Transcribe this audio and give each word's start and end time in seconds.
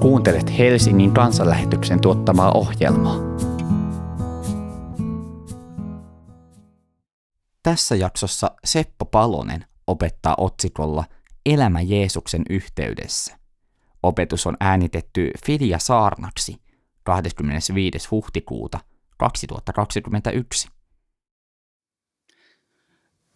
Kuuntelet 0.00 0.58
Helsingin 0.58 1.14
kansanlähetyksen 1.14 2.00
tuottamaa 2.00 2.52
ohjelmaa. 2.52 3.16
Tässä 7.62 7.96
jaksossa 7.96 8.50
Seppo 8.64 9.04
Palonen 9.04 9.64
opettaa 9.86 10.34
otsikolla 10.38 11.04
Elämä 11.46 11.80
Jeesuksen 11.80 12.42
yhteydessä. 12.50 13.38
Opetus 14.02 14.46
on 14.46 14.56
äänitetty 14.60 15.30
Filia 15.46 15.78
Saarnaksi 15.78 16.56
25. 17.02 18.08
huhtikuuta 18.10 18.78
2021. 19.16 20.68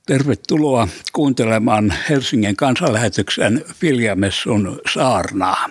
Tervetuloa 0.06 0.88
kuuntelemaan 1.12 1.94
Helsingin 2.10 2.56
kansanlähetyksen 2.56 3.64
Filjamessun 3.74 4.80
saarnaa. 4.92 5.68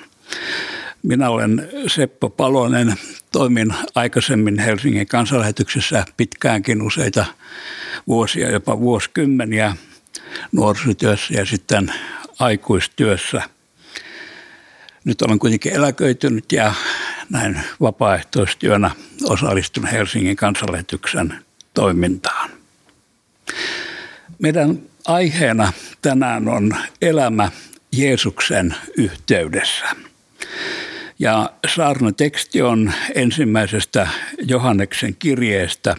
Minä 1.04 1.30
olen 1.30 1.70
Seppo 1.88 2.30
Palonen, 2.30 2.96
toimin 3.32 3.74
aikaisemmin 3.96 4.60
Helsingin 4.60 5.08
kansanlähetyksessä 5.08 6.06
pitkäänkin 6.18 6.82
useita 6.82 7.26
vuosia, 8.08 8.50
jopa 8.52 8.80
vuosikymmeniä 8.80 9.76
nuorisotyössä 10.52 11.34
ja 11.34 11.46
sitten 11.46 11.94
aikuistyössä. 12.40 13.42
Nyt 15.06 15.22
olen 15.22 15.40
kuitenkin 15.40 15.74
eläköitynyt 15.74 16.52
ja 16.52 16.74
näin 17.30 17.60
vapaaehtoistyönä 17.82 18.92
osallistun 19.24 19.88
Helsingin 19.88 20.36
kansanlähetyksen 20.36 21.36
toimintaan. 21.74 22.50
Meidän 24.40 24.82
aiheena 25.06 25.74
tänään 26.02 26.48
on 26.48 26.76
elämä 27.02 27.52
Jeesuksen 27.92 28.76
yhteydessä. 28.98 29.86
Ja 31.22 31.54
saarnateksti 31.76 32.62
on 32.62 32.92
ensimmäisestä 33.16 34.08
Johanneksen 34.48 35.16
kirjeestä, 35.16 35.96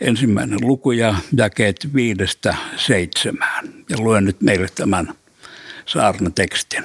ensimmäinen 0.00 0.58
luku 0.62 0.92
ja 0.92 1.14
jakeet 1.36 1.88
viidestä 1.94 2.56
seitsemään. 2.76 3.74
Ja 3.88 3.96
luen 3.98 4.24
nyt 4.24 4.40
meille 4.40 4.68
tämän 4.74 5.14
saarnatekstin. 5.86 6.84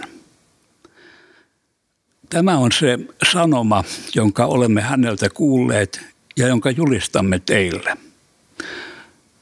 Tämä 2.29 2.57
on 2.57 2.71
se 2.71 2.99
sanoma, 3.31 3.83
jonka 4.15 4.45
olemme 4.45 4.81
häneltä 4.81 5.29
kuulleet 5.29 6.01
ja 6.37 6.47
jonka 6.47 6.71
julistamme 6.71 7.41
teille– 7.45 7.97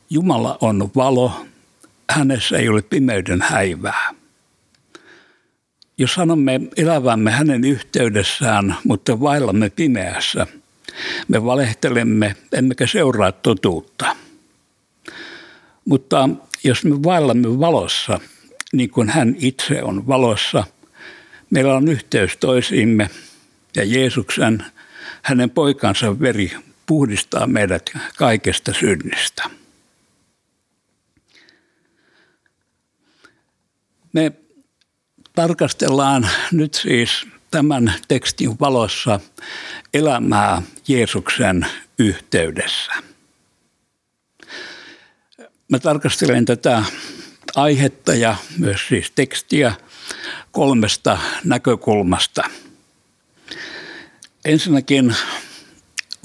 Jumala 0.10 0.58
on 0.62 0.92
valo, 0.96 1.46
hänessä 2.10 2.58
ei 2.58 2.70
ole 2.70 2.82
pimeyden 2.82 3.42
häivää. 3.42 4.14
Jos 5.98 6.14
sanomme 6.14 6.62
elävämme 6.78 7.32
hänen 7.32 7.64
yhteydessään, 7.64 8.76
mutta 8.84 9.20
vaillamme 9.20 9.70
pimeässä, 9.70 10.48
me 11.28 11.46
valehtelemme 11.46 12.36
emmekä 12.52 12.88
seuraa 12.88 13.32
totuutta. 13.32 14.16
Mutta 15.86 16.30
jos 16.64 16.86
me 16.86 17.04
vaillamme 17.04 17.60
valossa, 17.60 18.20
niin 18.74 18.90
kuin 18.90 19.10
hän 19.10 19.36
itse 19.40 19.84
on 19.84 20.08
valossa, 20.08 20.64
meillä 21.50 21.76
on 21.76 21.88
yhteys 21.88 22.38
toisiimme 22.38 23.10
ja 23.76 23.84
Jeesuksen, 23.84 24.66
hänen 25.22 25.50
poikansa 25.50 26.20
veri 26.20 26.52
puhdistaa 26.86 27.48
meidät 27.48 27.92
kaikesta 28.18 28.74
synnistä. 28.74 29.50
Me 34.14 34.32
tarkastellaan 35.38 36.30
nyt 36.52 36.74
siis 36.74 37.28
tämän 37.52 37.94
tekstin 38.08 38.60
valossa 38.60 39.20
elämää 39.94 40.62
Jeesuksen 40.88 41.68
yhteydessä. 42.00 42.92
Mä 45.70 45.80
tarkastelen 45.80 46.46
tätä 46.46 46.84
aihetta 47.56 48.14
ja 48.14 48.36
myös 48.58 48.82
siis 48.88 49.12
tekstiä 49.12 49.74
kolmesta 50.52 51.18
näkökulmasta. 51.44 52.44
Ensinnäkin 54.46 55.16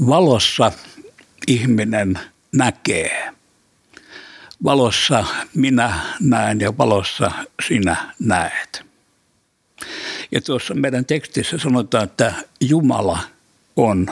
valossa 0.07 0.73
ihminen 1.47 2.19
näkee 2.53 3.33
valossa 4.65 5.25
minä 5.55 6.01
näen 6.21 6.61
ja 6.61 6.79
valossa 6.79 7.31
sinä 7.69 8.15
näet. 8.19 8.92
Ja 10.33 10.41
tuossa 10.41 10.75
meidän 10.75 11.05
tekstissä 11.05 11.59
sanotaan, 11.59 12.05
että 12.05 12.35
Jumala 12.61 13.19
on 13.77 14.07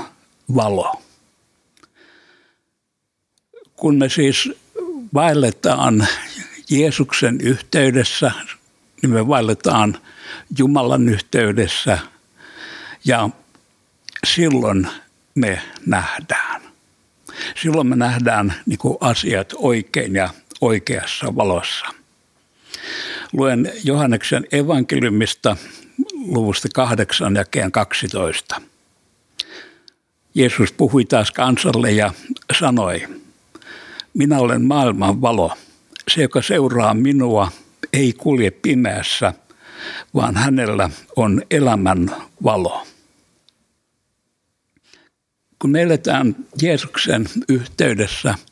valo. 0.54 1.02
Kun 3.76 3.98
me 3.98 4.08
siis 4.08 4.52
vaelletaan 5.14 6.08
Jeesuksen 6.70 7.40
yhteydessä, 7.40 8.32
niin 9.02 9.10
me 9.10 9.28
vaelletaan 9.28 9.98
Jumalan 10.58 11.08
yhteydessä 11.08 11.98
ja 13.04 13.30
silloin 14.26 14.88
me 15.34 15.62
nähdään. 15.86 16.62
Silloin 17.62 17.86
me 17.86 17.96
nähdään 17.96 18.54
niin 18.66 18.78
asiat 19.00 19.54
oikein 19.56 20.14
ja 20.14 20.28
oikeassa 20.60 21.36
valossa. 21.36 21.86
Luen 23.32 23.72
Johanneksen 23.84 24.46
evankeliumista 24.52 25.56
luvusta 26.26 26.68
8 26.74 27.34
jakeen 27.34 27.72
12. 27.72 28.60
Jeesus 30.34 30.72
puhui 30.72 31.04
taas 31.04 31.30
kansalle 31.30 31.92
ja 31.92 32.12
sanoi, 32.58 33.08
minä 34.14 34.38
olen 34.38 34.62
maailman 34.62 35.20
valo. 35.20 35.52
Se, 36.08 36.22
joka 36.22 36.42
seuraa 36.42 36.94
minua, 36.94 37.52
ei 37.92 38.12
kulje 38.12 38.50
pimeässä, 38.50 39.34
vaan 40.14 40.36
hänellä 40.36 40.90
on 41.16 41.42
elämän 41.50 42.16
valo. 42.44 42.86
Kun 45.58 45.70
me 45.70 45.82
eletään 45.82 46.36
Jeesuksen 46.62 47.28
yhteydessä– 47.48 48.34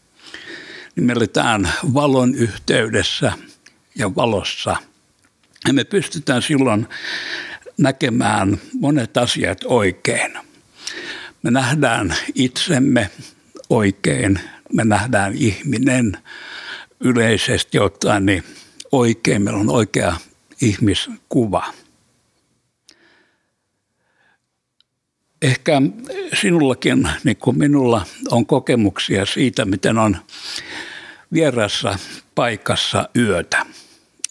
niin 0.98 1.06
me 1.06 1.12
eletään 1.12 1.72
valon 1.94 2.34
yhteydessä 2.34 3.32
ja 3.94 4.14
valossa. 4.14 4.76
Ja 5.66 5.72
me 5.72 5.84
pystytään 5.84 6.42
silloin 6.42 6.86
näkemään 7.78 8.58
monet 8.80 9.16
asiat 9.16 9.60
oikein. 9.64 10.38
Me 11.42 11.50
nähdään 11.50 12.14
itsemme 12.34 13.10
oikein, 13.70 14.40
me 14.72 14.84
nähdään 14.84 15.34
ihminen 15.34 16.18
yleisesti 17.00 17.78
ottaen 17.78 18.26
niin 18.26 18.44
oikein, 18.92 19.42
meillä 19.42 19.60
on 19.60 19.70
oikea 19.70 20.16
ihmiskuva. 20.60 21.74
Ehkä 25.42 25.82
sinullakin, 26.40 27.08
niin 27.24 27.36
kuin 27.36 27.58
minulla, 27.58 28.06
on 28.30 28.46
kokemuksia 28.46 29.26
siitä, 29.26 29.64
miten 29.64 29.98
on 29.98 30.16
vierassa 31.32 31.98
paikassa 32.34 33.08
yötä. 33.16 33.66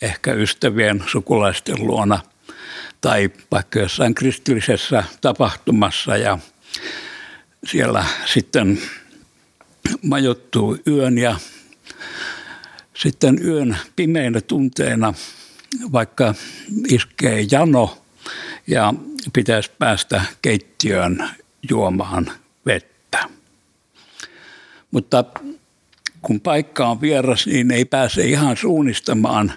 Ehkä 0.01 0.33
ystävien, 0.33 1.03
sukulaisten 1.07 1.87
luona 1.87 2.19
tai 3.01 3.29
vaikka 3.51 3.79
jossain 3.79 4.15
kristillisessä 4.15 5.03
tapahtumassa 5.21 6.17
ja 6.17 6.39
siellä 7.65 8.05
sitten 8.25 8.81
majoittuu 10.01 10.77
yön 10.87 11.17
ja 11.17 11.39
sitten 12.93 13.45
yön 13.45 13.77
pimeinä 13.95 14.41
tunteina, 14.41 15.13
vaikka 15.91 16.35
iskee 16.87 17.45
jano 17.51 17.97
ja 18.67 18.93
pitäisi 19.33 19.71
päästä 19.79 20.25
keittiöön 20.41 21.29
juomaan 21.69 22.31
vettä. 22.65 23.29
Mutta 24.91 25.23
kun 26.21 26.41
paikka 26.41 26.87
on 26.87 27.01
vieras, 27.01 27.47
niin 27.47 27.71
ei 27.71 27.85
pääse 27.85 28.25
ihan 28.25 28.57
suunnistamaan 28.57 29.53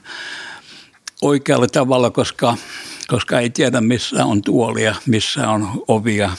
oikealla 1.23 1.67
tavalla, 1.67 2.11
koska, 2.11 2.57
koska 3.09 3.41
ei 3.41 3.51
tiedä 3.51 3.81
missä 3.81 4.25
on 4.25 4.43
tuolia, 4.43 4.95
missä 5.07 5.49
on 5.49 5.85
ovia 5.89 6.31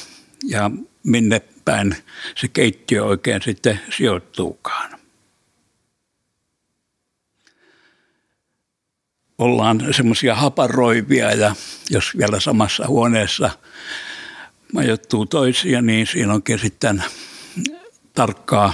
ja 0.48 0.72
minne 1.04 1.42
päin 1.66 1.96
se 2.36 2.48
keittiö 2.48 3.04
oikein 3.04 3.42
sitten 3.42 3.80
sijoittuukaan. 3.98 4.92
Ollaan 9.38 9.88
semmoisia 9.92 10.36
haparoivia 10.36 11.32
ja 11.32 11.56
jos 11.90 12.18
vielä 12.18 12.40
samassa 12.40 12.88
huoneessa 12.88 13.50
majoittuu 14.74 15.26
toisia, 15.26 15.82
niin 15.82 16.08
siinä 16.08 16.34
onkin 16.34 16.60
sitten 16.60 17.04
tarkkaa 18.14 18.74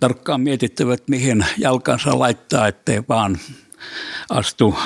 tarkkaan 0.00 0.40
mietittävät, 0.40 1.08
mihin 1.08 1.46
jalkansa 1.58 2.18
laittaa, 2.18 2.68
ettei 2.68 3.02
vaan 3.08 3.38
astu 4.30 4.78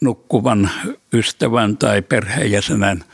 nukkuvan 0.00 0.70
ystävän 1.12 1.76
tai 1.76 2.02
perheenjäsenen 2.02 3.04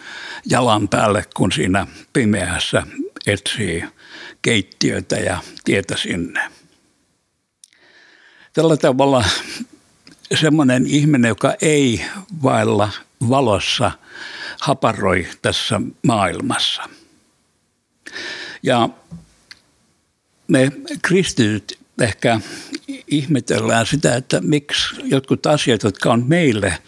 jalan 0.46 0.88
päälle, 0.88 1.24
kun 1.36 1.52
siinä 1.52 1.86
pimeässä 2.12 2.82
etsii 3.26 3.84
keittiötä 4.42 5.16
ja 5.16 5.38
tietä 5.64 5.96
sinne. 5.96 6.50
Tällä 8.52 8.76
tavalla 8.76 9.24
semmoinen 10.34 10.86
ihminen, 10.86 11.28
joka 11.28 11.54
ei 11.62 12.04
vailla 12.42 12.90
valossa, 13.28 13.90
haparoi 14.60 15.26
tässä 15.42 15.80
maailmassa. 16.06 16.82
Ja 18.62 18.88
me 20.50 20.72
kristityt 21.02 21.78
ehkä 22.00 22.40
ihmetellään 23.06 23.86
sitä, 23.86 24.16
että 24.16 24.40
miksi 24.40 24.94
jotkut 25.04 25.46
asiat, 25.46 25.82
jotka 25.82 26.12
on 26.12 26.24
meille 26.28 26.78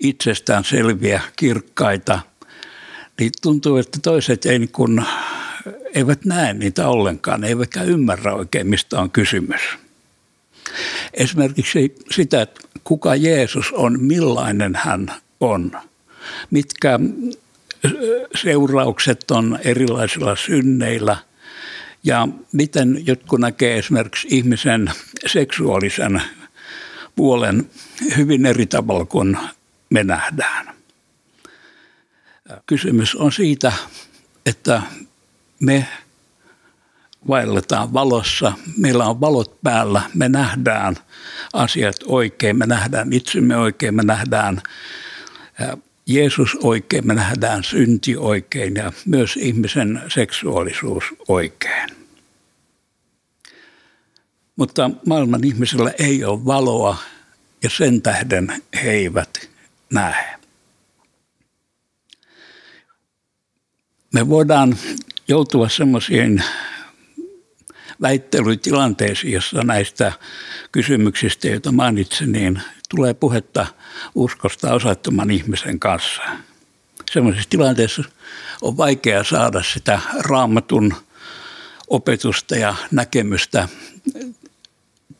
itsestään 0.00 0.64
selviä, 0.64 1.20
kirkkaita, 1.36 2.20
niin 3.20 3.30
tuntuu, 3.42 3.76
että 3.76 3.98
toiset 4.02 4.46
ei 4.46 4.58
niin 4.58 4.72
kuin, 4.72 5.04
eivät 5.94 6.24
näe 6.24 6.54
niitä 6.54 6.88
ollenkaan, 6.88 7.44
eivätkä 7.44 7.82
ymmärrä 7.82 8.34
oikein, 8.34 8.66
mistä 8.66 9.00
on 9.00 9.10
kysymys. 9.10 9.60
Esimerkiksi 11.14 11.94
sitä, 12.10 12.42
että 12.42 12.60
kuka 12.84 13.16
Jeesus 13.16 13.72
on, 13.72 14.02
millainen 14.02 14.74
hän 14.74 15.12
on, 15.40 15.72
mitkä 16.50 16.98
seuraukset 18.42 19.30
on 19.30 19.58
erilaisilla 19.64 20.36
synneillä– 20.36 21.16
ja 22.04 22.28
miten 22.52 23.02
jotkut 23.06 23.40
näkee 23.40 23.78
esimerkiksi 23.78 24.28
ihmisen 24.30 24.90
seksuaalisen 25.26 26.22
puolen 27.16 27.70
hyvin 28.16 28.46
eri 28.46 28.66
tavalla 28.66 29.04
kuin 29.04 29.38
me 29.90 30.04
nähdään. 30.04 30.74
Kysymys 32.66 33.16
on 33.16 33.32
siitä, 33.32 33.72
että 34.46 34.82
me 35.60 35.88
vaelletaan 37.28 37.92
valossa, 37.92 38.52
meillä 38.76 39.06
on 39.06 39.20
valot 39.20 39.62
päällä, 39.62 40.02
me 40.14 40.28
nähdään 40.28 40.96
asiat 41.52 41.96
oikein, 42.06 42.58
me 42.58 42.66
nähdään 42.66 43.12
itsemme 43.12 43.56
oikein, 43.56 43.94
me 43.94 44.02
nähdään 44.02 44.62
Jeesus 46.06 46.56
oikein, 46.62 47.06
me 47.06 47.14
nähdään 47.14 47.64
synti 47.64 48.16
oikein 48.16 48.74
ja 48.74 48.92
myös 49.06 49.36
ihmisen 49.36 50.02
seksuaalisuus 50.08 51.04
oikein. 51.28 51.88
Mutta 54.56 54.90
maailman 55.06 55.44
ihmisillä 55.44 55.92
ei 55.98 56.24
ole 56.24 56.44
valoa 56.44 56.96
ja 57.62 57.70
sen 57.70 58.02
tähden 58.02 58.62
he 58.82 58.90
eivät 58.90 59.50
näe. 59.92 60.38
Me 64.12 64.28
voidaan 64.28 64.76
joutua 65.28 65.68
semmoisiin 65.68 66.42
väittelytilanteisiin, 68.02 69.32
jossa 69.32 69.62
näistä 69.62 70.12
kysymyksistä, 70.72 71.48
joita 71.48 71.72
mainitsin, 71.72 72.32
niin 72.32 72.62
tulee 72.96 73.14
puhetta 73.14 73.66
uskosta 74.14 74.74
osattoman 74.74 75.30
ihmisen 75.30 75.78
kanssa. 75.80 76.22
Semmoisessa 77.10 77.50
tilanteessa 77.50 78.02
on 78.62 78.76
vaikea 78.76 79.24
saada 79.24 79.62
sitä 79.62 80.00
raamatun 80.18 80.94
opetusta 81.88 82.56
ja 82.56 82.74
näkemystä 82.90 83.68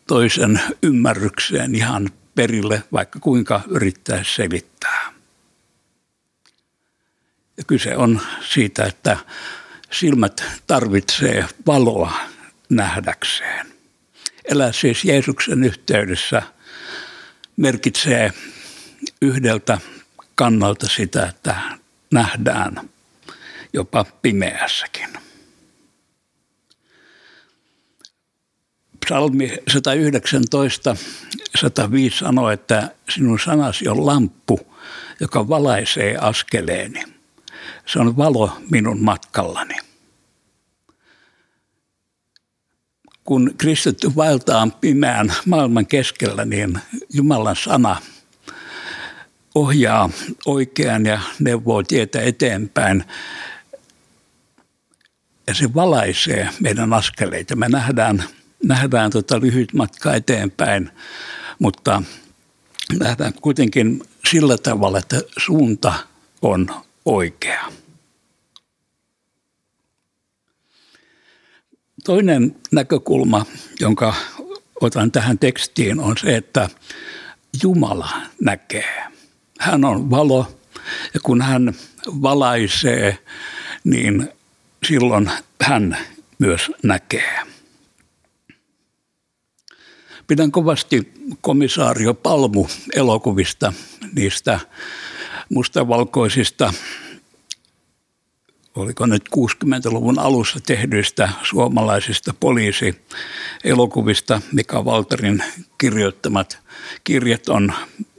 toisen 0.07 0.61
ymmärrykseen 0.83 1.75
ihan 1.75 2.11
perille, 2.35 2.83
vaikka 2.93 3.19
kuinka 3.21 3.61
yrittäisi 3.69 4.35
selittää. 4.35 5.13
Ja 7.57 7.65
kyse 7.67 7.97
on 7.97 8.21
siitä, 8.49 8.85
että 8.85 9.17
silmät 9.91 10.45
tarvitsee 10.67 11.45
valoa 11.67 12.13
nähdäkseen. 12.69 13.67
Elää 14.45 14.73
siis 14.73 15.05
Jeesuksen 15.05 15.65
yhteydessä 15.65 16.43
merkitsee 17.57 18.33
yhdeltä 19.23 19.79
kannalta 20.35 20.89
sitä, 20.89 21.27
että 21.27 21.57
nähdään 22.13 22.91
jopa 23.73 24.05
pimeässäkin. 24.23 25.09
Psalmi 29.07 29.59
119, 29.69 30.97
105 31.61 32.19
sanoo, 32.19 32.51
että 32.51 32.91
sinun 33.09 33.39
sanasi 33.41 33.89
on 33.89 34.07
lamppu, 34.07 34.75
joka 35.21 35.49
valaisee 35.49 36.17
askeleeni. 36.17 37.05
Se 37.87 37.99
on 37.99 38.17
valo 38.17 38.59
minun 38.71 39.03
matkallani. 39.03 39.75
Kun 43.25 43.55
kristitty 43.59 44.17
vaeltaa 44.17 44.69
pimeän 44.81 45.33
maailman 45.47 45.87
keskellä, 45.87 46.45
niin 46.45 46.79
Jumalan 47.13 47.57
sana 47.57 47.97
ohjaa 49.55 50.11
oikean 50.47 51.07
ja 51.07 51.21
neuvoo 51.39 51.83
tietä 51.83 52.21
eteenpäin. 52.21 53.05
Ja 55.47 55.55
se 55.55 55.75
valaisee 55.75 56.49
meidän 56.61 56.93
askeleita. 56.93 57.57
Me 57.57 57.69
nähdään, 57.69 58.25
nähdään 58.63 59.11
tota 59.11 59.41
lyhyt 59.41 59.73
matka 59.73 60.15
eteenpäin, 60.15 60.91
mutta 61.59 62.03
nähdään 62.99 63.33
kuitenkin 63.35 64.03
sillä 64.31 64.59
tavalla, 64.59 64.99
että 64.99 65.23
suunta 65.39 65.95
on 66.43 66.67
oikea. 67.05 67.65
Toinen 72.05 72.57
näkökulma, 72.73 73.47
jonka 73.81 74.15
otan 74.81 75.13
tähän 75.13 75.39
tekstiin, 75.39 76.01
on 76.01 76.19
se, 76.19 76.37
että 76.37 76.69
Jumala 77.63 78.11
näkee. 78.41 79.05
Hän 79.61 79.85
on 79.85 80.11
valo 80.11 80.59
ja 81.15 81.21
kun 81.23 81.43
hän 81.43 81.75
valaisee, 82.07 83.19
niin 83.85 84.29
silloin 84.89 85.31
hän 85.63 85.97
myös 86.39 86.71
näkee. 86.83 87.41
Pidän 90.27 90.51
kovasti 90.51 91.13
komisaario 91.41 92.15
Palmu 92.15 92.67
elokuvista, 92.95 93.73
niistä 94.15 94.61
mustavalkoisista 95.49 96.73
oliko 98.75 99.07
nyt 99.07 99.23
60-luvun 99.37 100.19
alussa 100.19 100.59
tehdyistä 100.67 101.29
suomalaisista 101.43 102.35
poliisielokuvista, 102.41 104.41
Mika 104.53 104.85
Valterin 104.85 105.45
kirjoittamat 105.79 106.59
kirjat 107.05 107.49
on 107.49 107.73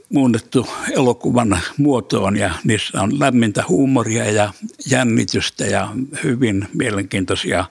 muunnettu 0.08 0.68
elokuvan 0.92 1.60
muotoon 1.76 2.36
ja 2.36 2.50
niissä 2.64 3.02
on 3.02 3.20
lämmintä 3.20 3.64
huumoria 3.68 4.30
ja 4.30 4.52
jännitystä 4.90 5.64
ja 5.64 5.88
hyvin 6.24 6.68
mielenkiintoisia 6.72 7.64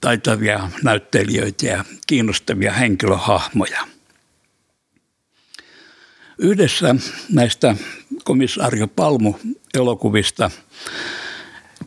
taitavia 0.00 0.70
näyttelijöitä 0.82 1.66
ja 1.66 1.84
kiinnostavia 2.06 2.72
henkilöhahmoja. 2.72 3.86
Yhdessä 6.38 6.94
näistä 7.32 7.76
komissaario 8.24 8.88
Palmu 8.88 9.34
elokuvista 9.74 10.50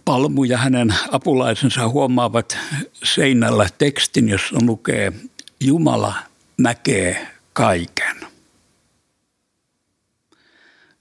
Palmu 0.05 0.43
ja 0.43 0.57
hänen 0.57 0.95
apulaisensa 1.11 1.89
huomaavat 1.89 2.57
seinällä 3.03 3.69
tekstin, 3.77 4.29
jossa 4.29 4.55
lukee 4.61 5.13
Jumala 5.59 6.15
näkee 6.57 7.27
kaiken. 7.53 8.15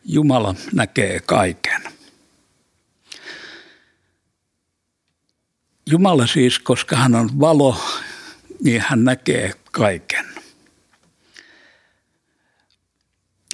Jumala 0.05 0.55
näkee 0.73 1.21
kaiken. 1.21 1.83
Jumala 5.87 6.27
siis, 6.27 6.59
koska 6.59 6.97
hän 6.97 7.15
on 7.15 7.41
valo, 7.41 7.81
niin 8.65 8.85
hän 8.87 9.05
näkee 9.05 9.53
kaiken. 9.73 10.27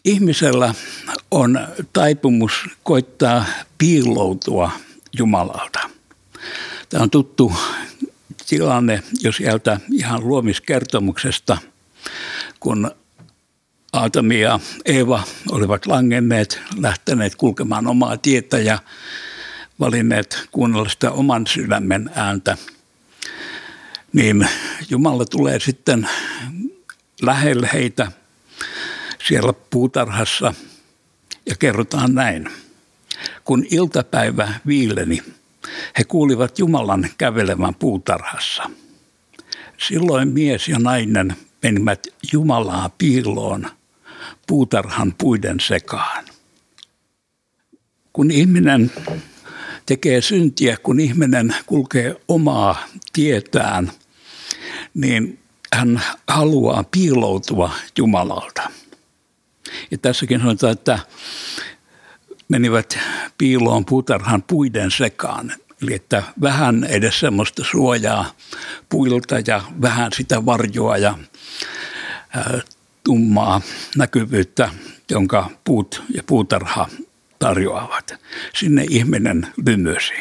Ihmisellä 0.04 0.74
on 1.30 1.68
taipumus 1.92 2.52
koittaa 2.82 3.44
piiloutua– 3.78 4.70
Jumalalta. 5.18 5.90
Tämä 6.88 7.02
on 7.02 7.10
tuttu 7.10 7.52
tilanne, 8.48 9.02
jos 9.20 9.36
sieltä 9.36 9.80
ihan 9.92 10.28
luomiskertomuksesta, 10.28 11.58
kun 12.60 12.90
Aatami 13.92 14.40
ja 14.40 14.60
Eeva 14.84 15.22
olivat 15.50 15.86
langenneet, 15.86 16.60
lähteneet 16.76 17.34
kulkemaan 17.34 17.86
omaa 17.86 18.16
tietä 18.16 18.58
ja 18.58 18.78
valinneet 19.80 20.48
kuunnella 20.52 20.88
sitä 20.88 21.10
oman 21.10 21.46
sydämen 21.46 22.10
ääntä, 22.14 22.56
niin 24.12 24.48
Jumala 24.90 25.24
tulee 25.24 25.60
sitten 25.60 26.08
lähelle 27.22 27.70
heitä 27.72 28.12
siellä 29.28 29.52
puutarhassa 29.70 30.54
ja 31.46 31.56
kerrotaan 31.58 32.14
näin. 32.14 32.50
Kun 33.44 33.66
iltapäivä 33.70 34.54
viileni, 34.66 35.22
he 35.98 36.04
kuulivat 36.04 36.58
Jumalan 36.58 37.08
kävelevän 37.18 37.74
puutarhassa. 37.74 38.70
Silloin 39.88 40.28
mies 40.28 40.68
ja 40.68 40.78
nainen 40.78 41.36
menivät 41.62 42.06
Jumalaa 42.32 42.90
piiloon 42.98 43.70
puutarhan 44.46 45.14
puiden 45.18 45.60
sekaan. 45.60 46.24
Kun 48.12 48.30
ihminen 48.30 48.92
tekee 49.86 50.20
syntiä, 50.20 50.76
kun 50.76 51.00
ihminen 51.00 51.54
kulkee 51.66 52.16
omaa 52.28 52.84
tietään, 53.12 53.92
niin 54.94 55.38
hän 55.72 56.02
haluaa 56.28 56.84
piiloutua 56.84 57.70
Jumalalta. 57.98 58.70
Ja 59.90 59.98
tässäkin 59.98 60.40
sanotaan, 60.40 60.72
että 60.72 60.98
menivät 62.48 62.98
piiloon 63.38 63.84
puutarhan 63.84 64.42
puiden 64.42 64.90
sekaan. 64.90 65.52
Eli 65.82 65.94
että 65.94 66.22
vähän 66.40 66.84
edes 66.84 67.20
semmoista 67.20 67.64
suojaa 67.70 68.32
puilta 68.88 69.36
ja 69.46 69.62
vähän 69.82 70.12
sitä 70.12 70.46
varjoa 70.46 70.96
ja 70.96 71.18
tummaa 73.04 73.60
näkyvyyttä, 73.96 74.70
jonka 75.10 75.50
puut 75.64 76.02
ja 76.14 76.22
puutarha 76.22 76.88
tarjoavat. 77.38 78.14
Sinne 78.54 78.86
ihminen 78.90 79.46
lymysi. 79.66 80.14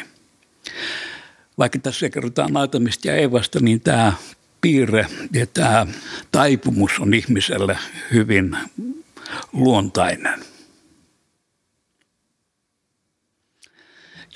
Vaikka 1.58 1.78
tässä 1.78 2.10
kerrotaan 2.10 2.56
Aatamista 2.56 3.08
ja 3.08 3.16
Eevasta, 3.16 3.60
niin 3.60 3.80
tämä 3.80 4.12
piirre 4.60 5.06
ja 5.32 5.46
tämä 5.46 5.86
taipumus 6.32 6.98
on 7.00 7.14
ihmiselle 7.14 7.78
hyvin 8.12 8.56
luontainen. 9.52 10.47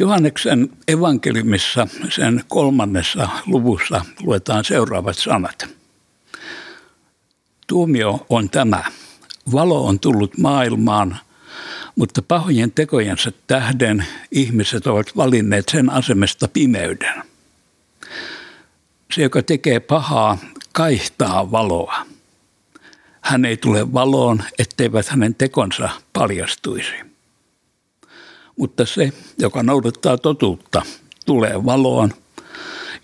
Johanneksen 0.02 0.71
evankeliumissa 0.88 1.87
sen 2.09 2.44
kolmannessa 2.49 3.28
luvussa 3.47 4.04
luetaan 4.23 4.64
seuraavat 4.64 5.18
sanat. 5.18 5.66
Tuomio 7.66 8.26
on 8.28 8.50
tämä. 8.50 8.85
Valo 9.52 9.87
on 9.87 10.00
tullut 10.00 10.38
maailmaan, 10.38 11.16
mutta 11.97 12.23
pahojen 12.23 12.73
tekojensa 12.73 13.32
tähden 13.47 14.06
ihmiset 14.30 14.87
ovat 14.87 15.16
valinneet 15.16 15.68
sen 15.68 15.90
asemesta 15.90 16.49
pimeyden. 16.49 17.23
Se, 19.14 19.23
joka 19.23 19.42
tekee 19.42 19.80
pahaa, 19.80 20.38
kaihtaa 20.73 21.50
valoa. 21.50 22.06
Hän 23.21 23.44
ei 23.44 23.56
tule 23.56 23.92
valoon, 23.92 24.42
etteivät 24.59 25.09
hänen 25.09 25.35
tekonsa 25.35 25.88
paljastuisi. 26.12 27.12
Mutta 28.56 28.87
se, 28.87 29.12
joka 29.38 29.62
noudattaa 29.62 30.18
totuutta, 30.18 30.82
tulee 31.26 31.64
valoon, 31.64 32.14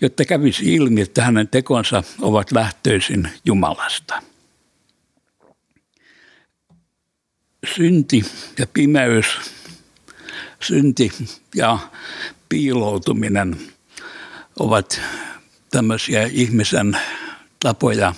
jotta 0.01 0.25
kävisi 0.25 0.73
ilmi, 0.73 1.01
että 1.01 1.23
hänen 1.23 1.47
tekonsa 1.47 2.03
ovat 2.21 2.51
lähtöisin 2.51 3.29
Jumalasta. 3.45 4.21
Synti 7.75 8.25
ja 8.59 8.67
pimeys, 8.73 9.25
synti 10.59 11.11
ja 11.55 11.79
piiloutuminen 12.49 13.57
ovat 14.59 15.01
tämmöisiä 15.71 16.29
ihmisen 16.31 16.97
tapoja 17.59 18.13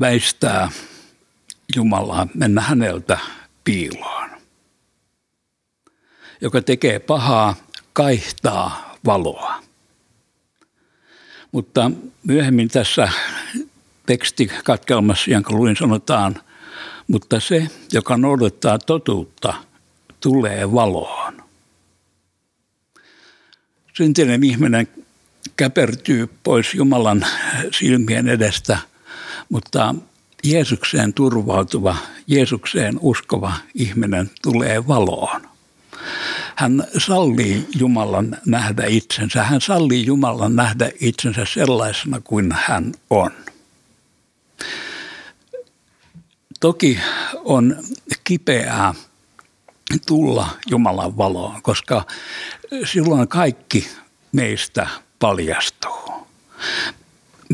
väistää 0.00 0.70
Jumalaa, 1.76 2.26
mennä 2.34 2.60
häneltä 2.60 3.18
piiloon. 3.64 4.17
Joka 6.40 6.62
tekee 6.62 6.98
pahaa, 6.98 7.56
kaihtaa 7.92 8.94
valoa. 9.06 9.62
Mutta 11.52 11.90
myöhemmin 12.26 12.68
tässä 12.68 13.08
tekstikatkelmassa, 14.06 15.30
jonka 15.30 15.52
luin, 15.52 15.76
sanotaan, 15.76 16.36
mutta 17.08 17.40
se, 17.40 17.68
joka 17.92 18.16
noudattaa 18.16 18.78
totuutta, 18.78 19.54
tulee 20.20 20.72
valoon. 20.72 21.42
Syntinen 23.96 24.44
ihminen 24.44 24.88
käpertyy 25.56 26.28
pois 26.42 26.74
Jumalan 26.74 27.26
silmien 27.72 28.28
edestä, 28.28 28.78
mutta 29.48 29.94
Jeesukseen 30.44 31.14
turvautuva, 31.14 31.96
Jeesukseen 32.26 32.98
uskova 33.00 33.52
ihminen 33.74 34.30
tulee 34.42 34.86
valoon. 34.86 35.57
Hän 36.54 36.84
sallii 36.98 37.66
Jumalan 37.78 38.36
nähdä 38.46 38.86
itsensä. 38.86 39.44
Hän 39.44 39.60
sallii 39.60 40.06
Jumalan 40.06 40.56
nähdä 40.56 40.90
itsensä 41.00 41.44
sellaisena 41.54 42.20
kuin 42.20 42.52
hän 42.52 42.94
on. 43.10 43.30
Toki 46.60 46.98
on 47.44 47.76
kipeää 48.24 48.94
tulla 50.06 50.48
Jumalan 50.70 51.16
valoon, 51.16 51.62
koska 51.62 52.06
silloin 52.84 53.28
kaikki 53.28 53.88
meistä 54.32 54.88
paljastuu. 55.18 56.08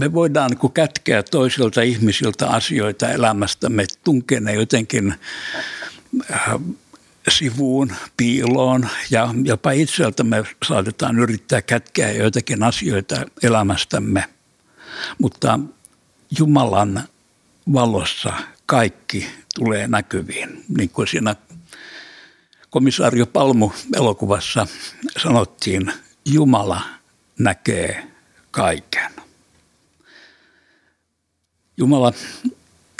Me 0.00 0.12
voidaan 0.12 0.50
niin 0.50 0.72
kätkeä 0.72 1.22
toisilta 1.22 1.82
ihmisiltä 1.82 2.48
asioita 2.48 3.10
elämästämme, 3.10 3.84
tunkea 4.04 4.40
ne 4.40 4.54
jotenkin 4.54 5.14
äh, 6.32 6.40
sivuun, 7.28 7.92
piiloon 8.16 8.88
ja 9.10 9.34
jopa 9.42 9.70
itseltä 9.70 10.24
me 10.24 10.44
saatetaan 10.66 11.18
yrittää 11.18 11.62
kätkeä 11.62 12.12
joitakin 12.12 12.62
asioita 12.62 13.26
elämästämme. 13.42 14.24
Mutta 15.18 15.60
Jumalan 16.38 17.08
valossa 17.72 18.32
kaikki 18.66 19.26
tulee 19.54 19.88
näkyviin, 19.88 20.64
niin 20.76 20.90
kuin 20.90 21.08
siinä 21.08 21.36
komissaario 22.70 23.26
Palmu 23.26 23.72
elokuvassa 23.96 24.66
sanottiin, 25.18 25.92
Jumala 26.24 26.82
näkee 27.38 28.06
kaiken. 28.50 29.10
Jumala 31.76 32.12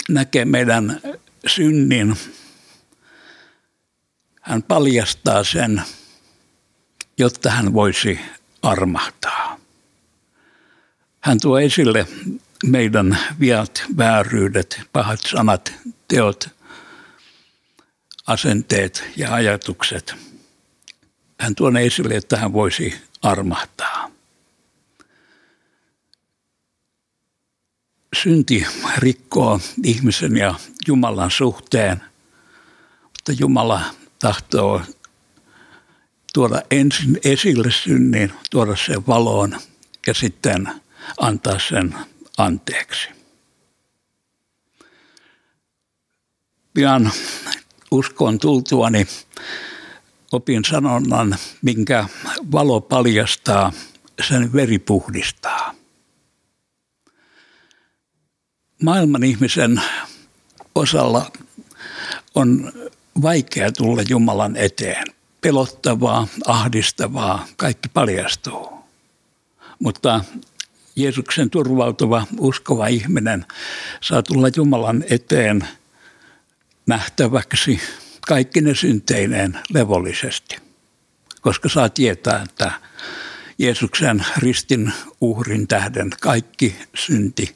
näkee 0.09 0.45
meidän 0.45 1.01
synnin. 1.47 2.15
Hän 4.45 4.63
paljastaa 4.63 5.43
sen, 5.43 5.83
jotta 7.17 7.49
hän 7.49 7.73
voisi 7.73 8.19
armahtaa. 8.61 9.57
Hän 11.19 11.39
tuo 11.41 11.59
esille 11.59 12.07
meidän 12.65 13.17
viat, 13.39 13.83
vääryydet, 13.97 14.81
pahat 14.93 15.19
sanat, 15.27 15.73
teot, 16.07 16.49
asenteet 18.27 19.03
ja 19.17 19.33
ajatukset. 19.33 20.15
Hän 21.39 21.55
tuo 21.55 21.69
ne 21.69 21.85
esille, 21.85 22.15
että 22.15 22.37
hän 22.37 22.53
voisi 22.53 22.95
armahtaa. 23.21 24.15
synti 28.23 28.65
rikkoo 28.97 29.59
ihmisen 29.83 30.37
ja 30.37 30.55
Jumalan 30.87 31.31
suhteen, 31.31 32.01
mutta 33.03 33.31
Jumala 33.39 33.81
tahtoo 34.19 34.81
tuoda 36.33 36.61
ensin 36.71 37.19
esille 37.23 37.71
synnin, 37.71 38.33
tuoda 38.51 38.75
sen 38.75 39.07
valoon 39.07 39.59
ja 40.07 40.13
sitten 40.13 40.69
antaa 41.19 41.59
sen 41.59 41.95
anteeksi. 42.37 43.09
Pian 46.73 47.11
uskoon 47.91 48.39
tultuani 48.39 49.07
opin 50.31 50.65
sanonnan, 50.65 51.35
minkä 51.61 52.07
valo 52.51 52.81
paljastaa, 52.81 53.71
sen 54.27 54.53
veri 54.53 54.79
puhdistaa 54.79 55.75
maailman 58.83 59.23
ihmisen 59.23 59.81
osalla 60.75 61.31
on 62.35 62.73
vaikea 63.21 63.71
tulla 63.71 64.01
Jumalan 64.09 64.55
eteen. 64.55 65.05
Pelottavaa, 65.41 66.27
ahdistavaa, 66.47 67.47
kaikki 67.57 67.89
paljastuu. 67.89 68.73
Mutta 69.79 70.23
Jeesuksen 70.95 71.49
turvautuva, 71.49 72.27
uskova 72.39 72.87
ihminen 72.87 73.45
saa 74.01 74.23
tulla 74.23 74.47
Jumalan 74.55 75.03
eteen 75.09 75.67
nähtäväksi 76.87 77.79
kaikki 78.27 78.61
ne 78.61 78.75
synteineen 78.75 79.59
levollisesti. 79.73 80.57
Koska 81.41 81.69
saa 81.69 81.89
tietää, 81.89 82.43
että 82.49 82.71
Jeesuksen 83.57 84.25
ristin 84.37 84.93
uhrin 85.21 85.67
tähden 85.67 86.09
kaikki 86.21 86.75
synti 86.95 87.55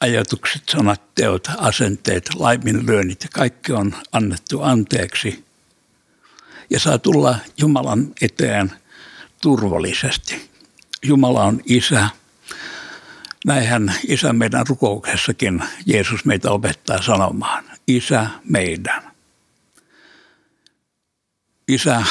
ajatukset, 0.00 0.62
sanat, 0.68 1.14
teot, 1.14 1.48
asenteet, 1.58 2.34
laiminlyönnit, 2.34 3.26
kaikki 3.34 3.72
on 3.72 3.94
annettu 4.12 4.62
anteeksi. 4.62 5.44
Ja 6.70 6.80
saa 6.80 6.98
tulla 6.98 7.38
Jumalan 7.58 8.12
eteen 8.22 8.72
turvallisesti. 9.42 10.50
Jumala 11.02 11.44
on 11.44 11.60
isä. 11.64 12.08
Näinhän 13.46 13.94
isä 14.08 14.32
meidän 14.32 14.66
rukouksessakin 14.66 15.62
Jeesus 15.86 16.24
meitä 16.24 16.50
opettaa 16.50 17.02
sanomaan. 17.02 17.64
Isä 17.88 18.26
meidän. 18.44 19.10
Isä 21.68 22.02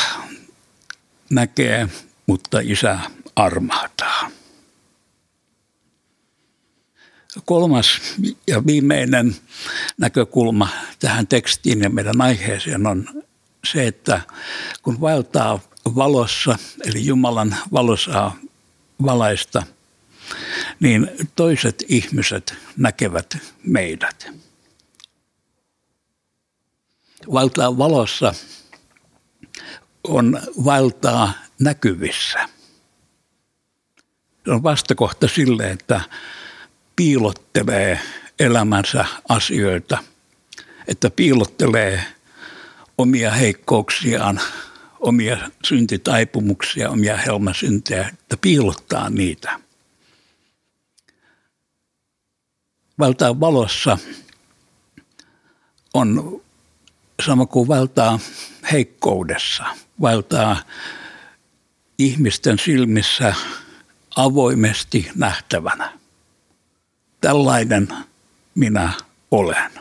näkee, 1.30 1.90
mutta 2.28 2.60
isä 2.64 3.00
armahtaa. 3.36 4.37
Kolmas 7.46 8.02
ja 8.48 8.66
viimeinen 8.66 9.36
näkökulma 9.98 10.68
tähän 11.00 11.28
tekstiin 11.28 11.82
ja 11.82 11.90
meidän 11.90 12.22
aiheeseen 12.22 12.88
on 12.88 13.24
se, 13.72 13.88
että 13.88 14.22
kun 14.82 15.02
vaeltaa 15.02 15.60
valossa, 15.96 16.58
eli 16.86 17.06
Jumalan 17.06 17.56
valossa 17.74 18.32
valaista, 19.04 19.64
niin 20.80 21.12
toiset 21.36 21.84
ihmiset 21.88 22.56
näkevät 22.78 23.38
meidät. 23.64 24.28
Valtaa 27.34 27.78
valossa 27.78 28.34
on 30.04 30.42
valtaa 30.66 31.34
näkyvissä. 31.60 32.50
Se 34.46 34.52
on 34.52 34.64
vastakohta 34.64 35.28
sille, 35.28 35.72
että 35.72 36.02
piilottelee 36.98 38.00
elämänsä 38.40 39.06
asioita, 39.30 39.98
että 40.88 41.10
piilottelee 41.10 42.04
omia 42.98 43.32
heikkouksiaan, 43.32 44.42
omia 45.00 45.38
syntitaipumuksia, 45.66 46.90
omia 46.90 47.18
helmasyntejä, 47.18 48.08
että 48.08 48.38
piilottaa 48.42 49.10
niitä. 49.10 49.60
Valtaa 53.00 53.40
valossa 53.40 53.98
on 55.94 56.42
sama 57.26 57.46
kuin 57.46 57.68
valtaa 57.68 58.20
heikkoudessa, 58.72 59.64
valtaa 60.02 60.58
ihmisten 61.98 62.60
silmissä 62.60 63.36
avoimesti 64.16 65.12
nähtävänä. 65.16 66.07
Tällainen 67.22 67.88
minä 68.56 68.94
olen. 69.32 69.72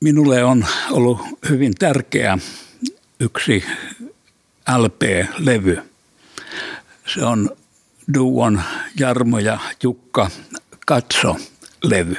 Minulle 0.00 0.44
on 0.44 0.66
ollut 0.90 1.18
hyvin 1.48 1.74
tärkeä 1.78 2.38
yksi 3.20 3.64
LP-levy. 4.76 5.82
Se 7.06 7.24
on 7.24 7.50
Duon 8.14 8.62
Jarmo 8.98 9.38
ja 9.38 9.58
Jukka 9.82 10.30
Katso-levy. 10.86 12.16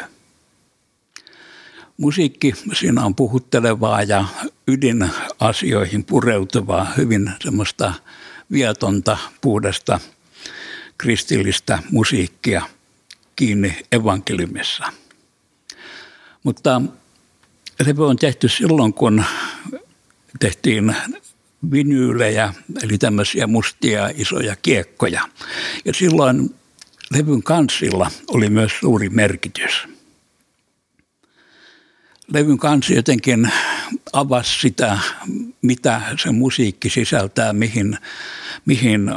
Musiikki 1.97 2.53
siinä 2.73 3.05
on 3.05 3.15
puhuttelevaa 3.15 4.03
ja 4.03 4.25
ydinasioihin 4.67 6.05
pureutuvaa, 6.05 6.93
hyvin 6.97 7.31
semmoista 7.43 7.93
vietonta, 8.51 9.17
puhdasta 9.41 9.99
kristillistä 10.99 11.79
musiikkia 11.91 12.61
kiinni 13.35 13.85
evankeliumissa. 13.91 14.83
Mutta 16.43 16.81
levy 17.85 18.07
on 18.07 18.15
tehty 18.15 18.49
silloin, 18.49 18.93
kun 18.93 19.23
tehtiin 20.39 20.95
vinyylejä, 21.71 22.53
eli 22.83 22.97
tämmöisiä 22.97 23.47
mustia 23.47 24.09
isoja 24.15 24.55
kiekkoja. 24.55 25.29
Ja 25.85 25.93
silloin 25.93 26.55
levyn 27.13 27.43
kansilla 27.43 28.11
oli 28.27 28.49
myös 28.49 28.71
suuri 28.79 29.09
merkitys. 29.09 29.87
Levyn 32.33 32.57
kansi 32.57 32.95
jotenkin 32.95 33.51
avasi 34.13 34.59
sitä, 34.59 34.99
mitä 35.61 36.01
se 36.23 36.31
musiikki 36.31 36.89
sisältää, 36.89 37.53
mihin, 37.53 37.97
mihin 38.65 39.11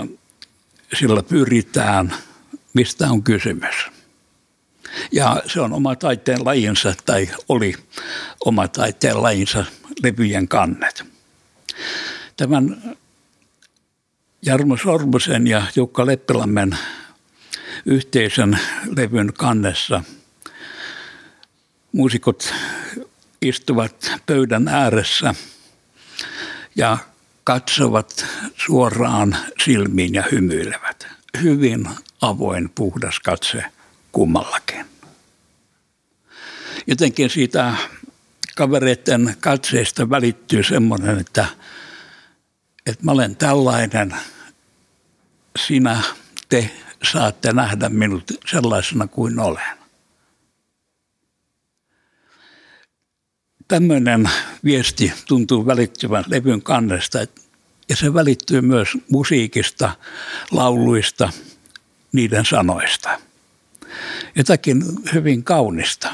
sillä 0.98 1.22
pyritään, 1.22 2.14
mistä 2.74 3.11
on 3.11 3.22
kysymys. 3.22 3.74
Ja 5.12 5.42
se 5.46 5.61
on 5.61 5.72
oma 5.72 5.96
taiteen 5.96 6.44
lajinsa, 6.44 6.94
tai 7.07 7.28
oli 7.48 7.74
oma 8.44 8.68
taiteen 8.68 9.22
lajinsa 9.22 9.64
levyjen 10.02 10.48
kannet. 10.48 11.05
Tämän 12.37 12.96
Jarmo 14.42 14.76
Sormusen 14.76 15.46
ja 15.46 15.62
Jukka 15.76 16.07
Leppilammen 16.07 16.78
yhteisön 17.87 18.59
levyn 18.96 19.33
kannessa 19.33 20.02
muusikot 21.92 22.55
istuvat 23.42 24.12
pöydän 24.26 24.68
ääressä 24.68 25.35
ja 26.76 26.98
katsovat 27.44 28.26
suoraan 28.66 29.37
silmiin 29.64 30.14
ja 30.14 30.24
hymyilevät. 30.33 31.07
Hyvin 31.42 31.88
avoin, 32.20 32.70
puhdas 32.70 33.20
katse 33.20 33.64
kummallakin. 34.12 34.85
Jotenkin 36.87 37.31
siitä 37.31 37.74
kavereiden 38.57 39.37
katseesta 39.40 40.11
välittyy 40.11 40.62
semmoinen, 40.62 41.18
että, 41.18 41.46
että 42.87 43.05
mä 43.05 43.12
olen 43.12 43.37
tällainen, 43.37 44.14
sinä, 45.59 46.02
te 46.48 46.70
saatte 47.12 47.52
nähdä 47.52 47.88
minut 47.88 48.24
sellaisena 48.46 49.07
kuin 49.07 49.38
olen. 49.40 49.81
Tämmöinen 53.72 54.30
viesti 54.64 55.12
tuntuu 55.28 55.66
välittyvän 55.66 56.24
levyn 56.26 56.62
kannesta 56.62 57.18
ja 57.88 57.96
se 57.96 58.14
välittyy 58.14 58.61
myös 58.61 58.88
musiikista, 59.11 59.96
lauluista, 60.50 61.32
niiden 62.12 62.44
sanoista. 62.44 63.20
Jotakin 64.35 64.82
hyvin 65.14 65.44
kaunista, 65.44 66.12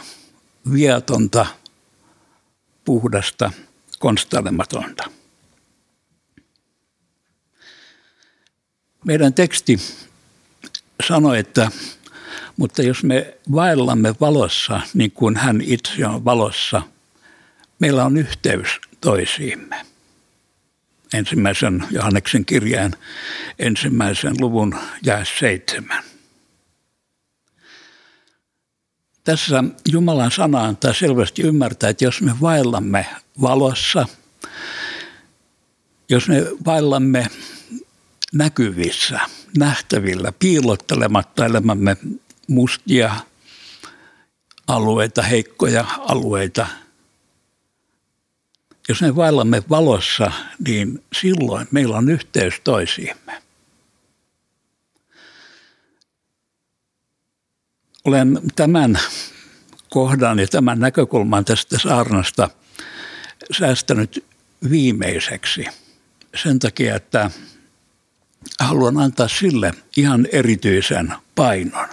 viatonta, 0.72 1.46
puhdasta, 2.84 3.52
konstalematonta. 3.98 5.10
Meidän 9.04 9.34
teksti 9.34 9.78
sanoi, 11.08 11.38
että 11.38 11.70
mutta 12.56 12.82
jos 12.82 13.04
me 13.04 13.34
vaellamme 13.52 14.14
valossa, 14.20 14.80
niin 14.94 15.10
kuin 15.10 15.36
hän 15.36 15.60
itse 15.60 16.06
on 16.06 16.24
valossa– 16.24 16.82
meillä 17.78 18.04
on 18.04 18.16
yhteys 18.16 18.68
toisiimme. 19.00 19.86
Ensimmäisen 21.14 21.84
Johanneksen 21.90 22.44
kirjeen 22.44 22.92
ensimmäisen 23.58 24.34
luvun 24.40 24.74
ja 25.04 25.24
seitsemän. 25.38 26.04
Tässä 29.24 29.64
Jumalan 29.88 30.30
sana 30.30 30.64
antaa 30.64 30.92
selvästi 30.92 31.42
ymmärtää, 31.42 31.90
että 31.90 32.04
jos 32.04 32.22
me 32.22 32.32
vaellamme 32.40 33.06
valossa, 33.40 34.06
jos 36.08 36.28
me 36.28 36.46
vaellamme 36.66 37.26
näkyvissä, 38.32 39.20
nähtävillä, 39.58 40.32
piilottelematta 40.32 41.46
elämämme 41.46 41.96
mustia 42.48 43.14
alueita, 44.66 45.22
heikkoja 45.22 45.84
alueita– 45.98 46.66
jos 48.88 49.02
me 49.02 49.16
vaellamme 49.16 49.62
valossa, 49.70 50.32
niin 50.66 51.04
silloin 51.12 51.68
meillä 51.70 51.96
on 51.96 52.10
yhteys 52.10 52.54
toisiimme. 52.64 53.42
Olen 58.04 58.40
tämän 58.56 58.98
kohdan 59.88 60.38
ja 60.38 60.46
tämän 60.46 60.78
näkökulman 60.78 61.44
tästä 61.44 61.78
saarnasta 61.78 62.50
säästänyt 63.58 64.24
viimeiseksi 64.70 65.64
sen 66.42 66.58
takia, 66.58 66.96
että 66.96 67.30
haluan 68.60 68.98
antaa 68.98 69.28
sille 69.28 69.72
ihan 69.96 70.28
erityisen 70.32 71.14
painon. 71.34 71.88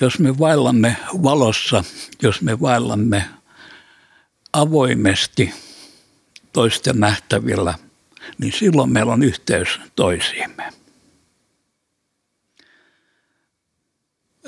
Jos 0.00 0.18
me 0.18 0.38
vaellamme 0.38 0.96
valossa, 1.22 1.84
jos 2.22 2.42
me 2.42 2.60
vaellamme 2.60 3.39
avoimesti 4.52 5.54
toisten 6.52 7.00
nähtävillä, 7.00 7.74
niin 8.38 8.52
silloin 8.52 8.92
meillä 8.92 9.12
on 9.12 9.22
yhteys 9.22 9.80
toisiimme. 9.96 10.72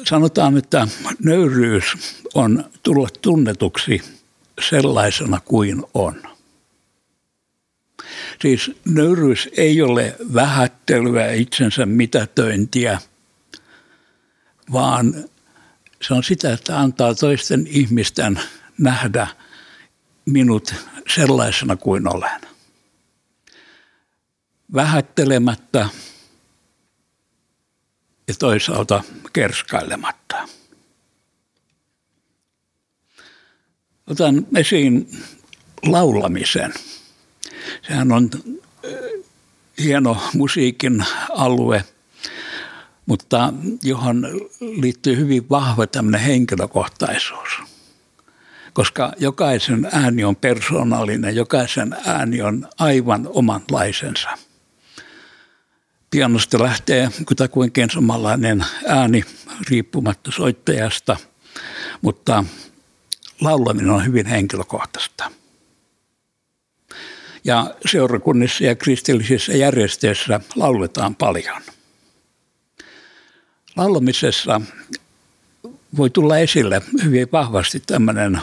Sanotaan, 0.08 0.56
että 0.56 0.88
nöyryys 1.24 1.92
on 2.34 2.64
tullut 2.82 3.18
tunnetuksi 3.22 4.02
sellaisena 4.70 5.40
kuin 5.44 5.82
on. 5.94 6.22
Siis 8.42 8.70
nöyryys 8.84 9.48
ei 9.56 9.82
ole 9.82 10.16
vähättelyä 10.34 11.32
itsensä 11.32 11.86
mitätöintiä, 11.86 12.98
vaan 14.72 15.14
se 16.02 16.14
on 16.14 16.24
sitä, 16.24 16.52
että 16.52 16.80
antaa 16.80 17.14
toisten 17.14 17.66
ihmisten 17.66 18.40
nähdä 18.78 19.26
minut 20.26 20.74
sellaisena 21.14 21.76
kuin 21.76 22.14
olen. 22.14 22.40
Vähättelemättä 24.74 25.88
ja 28.28 28.34
toisaalta 28.38 29.02
kerskailematta. 29.32 30.48
Otan 34.06 34.46
esiin 34.56 35.08
laulamisen. 35.86 36.74
Sehän 37.86 38.12
on 38.12 38.30
hieno 39.78 40.22
musiikin 40.34 41.04
alue, 41.30 41.84
mutta 43.06 43.52
johon 43.82 44.26
liittyy 44.60 45.16
hyvin 45.16 45.48
vahva 45.50 45.86
tämmöinen 45.86 46.20
henkilökohtaisuus. 46.20 47.71
Koska 48.72 49.12
jokaisen 49.18 49.88
ääni 49.92 50.24
on 50.24 50.36
persoonallinen, 50.36 51.36
jokaisen 51.36 51.96
ääni 52.06 52.42
on 52.42 52.68
aivan 52.78 53.28
omanlaisensa. 53.30 54.28
Pianosta 56.10 56.62
lähtee 56.62 57.10
kutakuinkin 57.26 57.90
samanlainen 57.90 58.64
ääni 58.86 59.24
riippumatta 59.70 60.30
soittajasta, 60.30 61.16
mutta 62.02 62.44
laulaminen 63.40 63.90
on 63.90 64.06
hyvin 64.06 64.26
henkilökohtaista 64.26 65.30
ja 67.44 67.74
seurakunnissa 67.86 68.64
ja 68.64 68.74
kristillisissä 68.74 69.52
järjestöissä 69.52 70.40
lauletaan 70.56 71.14
paljon. 71.14 71.62
Laulamisessa 73.76 74.60
voi 75.96 76.10
tulla 76.10 76.38
esille 76.38 76.82
hyvin 77.04 77.28
vahvasti 77.32 77.82
tämmöinen 77.86 78.40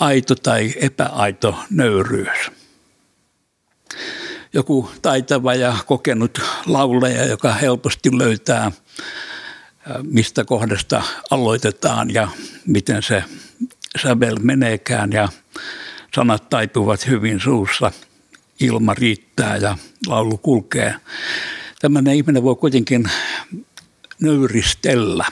aito 0.00 0.34
tai 0.34 0.74
epäaito 0.76 1.58
nöyryys. 1.70 2.50
Joku 4.52 4.90
taitava 5.02 5.54
ja 5.54 5.76
kokenut 5.86 6.40
lauleja, 6.66 7.24
joka 7.24 7.52
helposti 7.52 8.18
löytää, 8.18 8.72
mistä 10.02 10.44
kohdasta 10.44 11.02
aloitetaan 11.30 12.14
ja 12.14 12.28
miten 12.66 13.02
se 13.02 13.24
sävel 14.02 14.36
meneekään 14.42 15.12
ja 15.12 15.28
sanat 16.14 16.48
taipuvat 16.50 17.06
hyvin 17.06 17.40
suussa, 17.40 17.92
ilma 18.60 18.94
riittää 18.94 19.56
ja 19.56 19.78
laulu 20.06 20.38
kulkee. 20.38 20.94
Tämmöinen 21.80 22.14
ihminen 22.14 22.42
voi 22.42 22.56
kuitenkin 22.56 23.10
nöyristellä, 24.20 25.24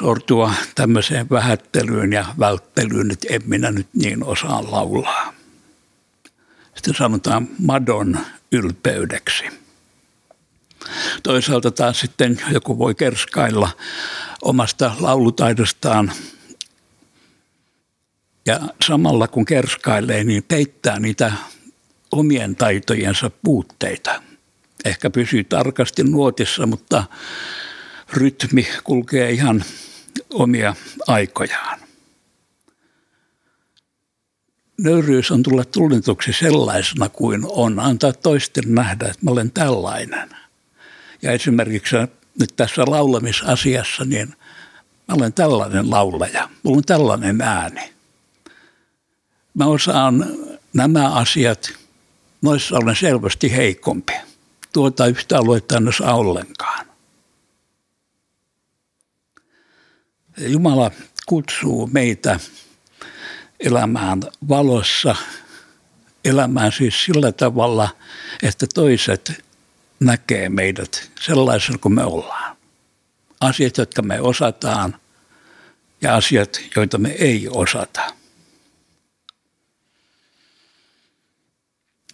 sortua 0.00 0.54
tämmöiseen 0.74 1.30
vähättelyyn 1.30 2.12
ja 2.12 2.24
välttelyyn, 2.38 3.10
että 3.10 3.26
en 3.30 3.42
minä 3.44 3.70
nyt 3.70 3.88
niin 3.94 4.24
osaa 4.24 4.70
laulaa. 4.70 5.32
Sitten 6.74 6.94
sanotaan 6.94 7.48
madon 7.58 8.18
ylpeydeksi. 8.52 9.44
Toisaalta 11.22 11.70
taas 11.70 12.00
sitten 12.00 12.40
joku 12.52 12.78
voi 12.78 12.94
kerskailla 12.94 13.70
omasta 14.42 14.92
laulutaidostaan 15.00 16.12
ja 18.46 18.60
samalla 18.86 19.28
kun 19.28 19.44
kerskailee, 19.44 20.24
niin 20.24 20.42
peittää 20.42 21.00
niitä 21.00 21.32
omien 22.12 22.56
taitojensa 22.56 23.30
puutteita. 23.42 24.22
Ehkä 24.84 25.10
pysyy 25.10 25.44
tarkasti 25.44 26.04
nuotissa, 26.04 26.66
mutta 26.66 27.04
rytmi 28.12 28.66
kulkee 28.84 29.30
ihan 29.30 29.64
omia 30.30 30.74
aikojaan. 31.06 31.80
Nöyryys 34.78 35.30
on 35.30 35.42
tulla 35.42 35.64
tunnetuksi 35.64 36.32
sellaisena 36.32 37.08
kuin 37.08 37.42
on, 37.48 37.80
antaa 37.80 38.12
toisten 38.12 38.74
nähdä, 38.74 39.06
että 39.06 39.18
mä 39.22 39.30
olen 39.30 39.50
tällainen. 39.50 40.30
Ja 41.22 41.32
esimerkiksi 41.32 41.96
nyt 42.40 42.56
tässä 42.56 42.84
laulamisasiassa, 42.86 44.04
niin 44.04 44.28
mä 45.08 45.14
olen 45.14 45.32
tällainen 45.32 45.90
laulaja, 45.90 46.48
mulla 46.62 46.76
on 46.76 46.84
tällainen 46.84 47.42
ääni 47.42 48.00
mä 49.54 49.66
osaan 49.66 50.26
nämä 50.72 51.12
asiat, 51.14 51.72
noissa 52.42 52.76
olen 52.76 52.96
selvästi 52.96 53.52
heikompi. 53.52 54.12
Tuota 54.72 55.06
yhtä 55.06 55.38
aluetta 55.38 55.76
en 55.76 55.88
osaa 55.88 56.14
ollenkaan. 56.14 56.86
Jumala 60.40 60.90
kutsuu 61.26 61.86
meitä 61.86 62.40
elämään 63.60 64.22
valossa, 64.48 65.16
elämään 66.24 66.72
siis 66.72 67.04
sillä 67.04 67.32
tavalla, 67.32 67.88
että 68.42 68.66
toiset 68.74 69.44
näkee 70.00 70.48
meidät 70.48 71.10
sellaisen 71.20 71.80
kuin 71.80 71.94
me 71.94 72.04
ollaan. 72.04 72.56
Asiat, 73.40 73.78
jotka 73.78 74.02
me 74.02 74.20
osataan 74.20 74.96
ja 76.00 76.16
asiat, 76.16 76.60
joita 76.76 76.98
me 76.98 77.10
ei 77.10 77.48
osata. 77.50 78.20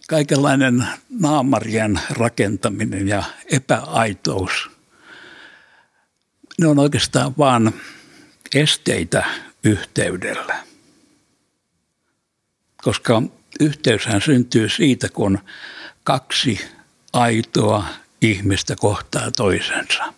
kaikenlainen 0.09 0.87
naamarien 1.21 2.01
rakentaminen 2.11 3.09
ja 3.09 3.23
epäaitous, 3.53 4.71
ne 6.59 6.67
on 6.67 6.79
oikeastaan 6.79 7.35
vain 7.39 7.81
esteitä 8.57 9.25
yhteydellä. 9.65 10.65
Koska 12.83 13.23
yhteyshän 13.61 14.21
syntyy 14.21 14.69
siitä, 14.69 15.09
kun 15.09 15.39
kaksi 16.05 16.61
aitoa 17.13 17.85
ihmistä 18.23 18.77
kohtaa 18.77 19.31
toisensa. 19.31 20.15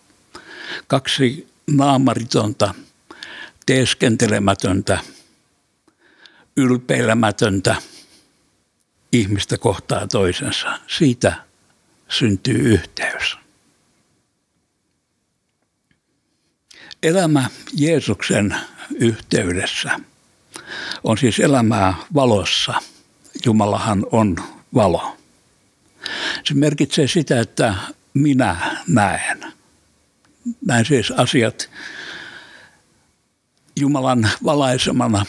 Kaksi 0.87 1.49
naamaritonta, 1.67 2.75
teeskentelemätöntä, 3.67 4.99
ylpeilemätöntä– 6.57 7.77
ihmistä 9.13 9.59
kohtaa 9.59 10.07
toisensa. 10.07 10.79
Siitä 10.87 11.35
syntyy 12.09 12.59
yhteys. 12.59 13.37
Elämä 17.03 17.51
Jeesuksen 17.73 18.57
yhteydessä 18.95 20.01
on 21.05 21.19
siis 21.19 21.39
elämää 21.39 21.95
valossa. 22.15 22.75
Jumalahan 23.45 24.07
on 24.13 24.37
valo. 24.75 25.17
Se 26.45 26.55
merkitsee 26.55 27.09
sitä, 27.09 27.41
että 27.41 27.75
minä 28.15 28.57
näen. 28.89 29.53
Näin 30.67 30.85
siis 30.85 31.11
asiat 31.11 31.71
Jumalan 33.81 34.31
valaisemana, 34.45 35.27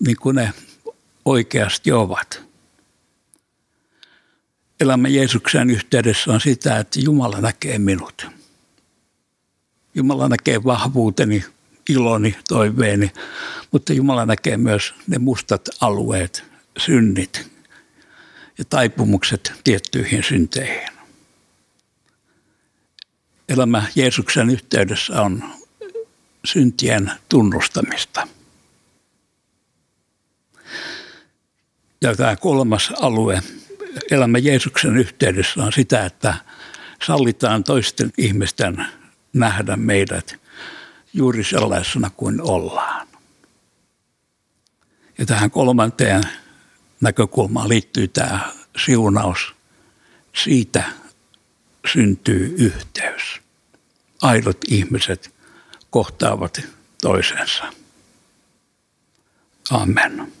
niin 0.00 0.16
kuin 0.16 0.36
ne 0.36 0.52
oikeasti 1.24 1.92
ovat 1.92 2.48
elämä 4.80 5.08
Jeesuksen 5.08 5.70
yhteydessä 5.70 6.32
on 6.32 6.40
sitä, 6.40 6.78
että 6.78 7.00
Jumala 7.00 7.40
näkee 7.40 7.78
minut. 7.78 8.37
Jumala 9.98 10.28
näkee 10.28 10.64
vahvuuteni, 10.64 11.44
iloni, 11.88 12.36
toiveeni, 12.48 13.12
mutta 13.70 13.92
Jumala 13.92 14.26
näkee 14.26 14.56
myös 14.56 14.94
ne 15.06 15.18
mustat 15.18 15.68
alueet, 15.80 16.44
synnit 16.78 17.50
ja 18.58 18.64
taipumukset 18.64 19.52
tiettyihin 19.64 20.22
synteihin. 20.22 20.88
Elämä 23.48 23.82
Jeesuksen 23.94 24.50
yhteydessä 24.50 25.22
on 25.22 25.44
syntien 26.44 27.12
tunnustamista. 27.28 28.28
Ja 32.00 32.16
tämä 32.16 32.36
kolmas 32.36 32.92
alue 33.00 33.42
elämä 34.10 34.38
Jeesuksen 34.38 34.96
yhteydessä 34.96 35.62
on 35.62 35.72
sitä, 35.72 36.04
että 36.06 36.34
sallitaan 37.06 37.64
toisten 37.64 38.12
ihmisten 38.18 38.86
nähdä 39.32 39.76
meidät 39.76 40.36
juuri 41.14 41.44
sellaisena 41.44 42.10
kuin 42.16 42.42
ollaan. 42.42 43.08
Ja 45.18 45.26
tähän 45.26 45.50
kolmanteen 45.50 46.22
näkökulmaan 47.00 47.68
liittyy 47.68 48.08
tämä 48.08 48.40
siunaus. 48.84 49.54
Siitä 50.44 50.84
syntyy 51.92 52.54
yhteys. 52.58 53.40
aidot 54.22 54.58
ihmiset 54.68 55.34
kohtaavat 55.90 56.60
toisensa. 57.02 57.64
Amen. 59.70 60.32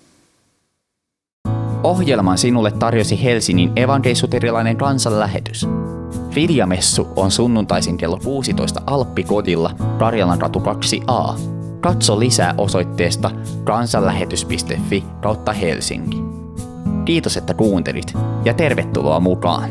Ohjelman 1.82 2.38
sinulle 2.38 2.70
tarjosi 2.70 3.22
Helsingin 3.24 3.72
evankeisuterilainen 3.76 4.76
kansanlähetys. 4.76 5.66
Viljamessu 6.38 7.08
on 7.16 7.30
sunnuntaisin 7.30 7.96
kello 7.96 8.18
16 8.24 8.82
Alppikodilla 8.86 9.70
Karjalan 9.98 10.40
ratu 10.40 10.58
2a. 10.58 11.38
Katso 11.80 12.18
lisää 12.18 12.54
osoitteesta 12.58 13.30
kansanlähetys.fi 13.64 15.04
kautta 15.22 15.52
Helsinki. 15.52 16.16
Kiitos, 17.04 17.36
että 17.36 17.54
kuuntelit 17.54 18.12
ja 18.44 18.54
tervetuloa 18.54 19.20
mukaan! 19.20 19.70